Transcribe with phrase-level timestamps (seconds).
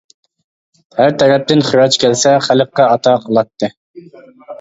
[0.99, 3.71] ھەر تەرەپتىن خىراج كەلسە، خەلققە ئاتا قىلاتتى.